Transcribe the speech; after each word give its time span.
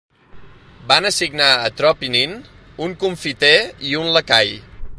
Van 0.91 1.07
assignar 1.09 1.49
a 1.57 1.67
Tropinin 1.81 2.33
un 2.87 2.97
confiter 3.05 3.53
i 3.91 3.95
un 4.01 4.11
lacai. 4.17 4.55